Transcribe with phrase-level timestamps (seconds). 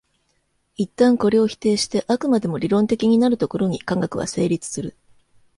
[0.77, 4.97] 一旦これを否定して飽くまでも理論的になるところに科学は成立する。